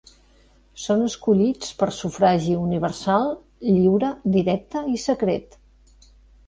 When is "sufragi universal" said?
1.99-3.31